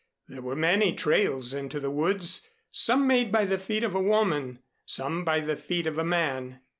[0.27, 4.57] There were many trails into the woods some made by the feet of a woman,
[4.83, 6.61] some by the feet of a man.